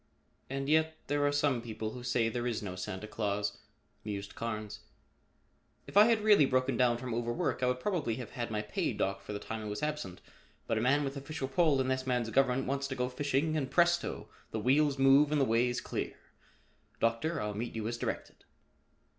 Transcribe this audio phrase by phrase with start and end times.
[0.49, 3.59] "And yet there are some people who say there is no Santa Claus,"
[4.03, 4.79] mused Carnes.
[5.85, 8.93] "If I had really broken down from overwork, I would probably have had my pay
[8.93, 10.19] docked for the time I was absent,
[10.65, 13.69] but a man with official pull in this man's government wants to go fishing and
[13.69, 14.27] presto!
[14.49, 16.15] the wheels move and the way is clear.
[16.99, 18.43] Doctor, I'll meet you as directed."